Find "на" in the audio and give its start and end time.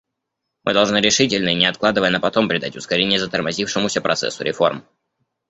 2.09-2.19